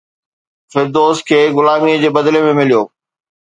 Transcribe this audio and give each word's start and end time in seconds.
فردوس 0.71 1.17
کي 1.29 1.39
غلاميءَ 1.59 2.01
جي 2.07 2.13
بدلي 2.19 2.45
۾ 2.51 2.57
مليو 2.61 2.83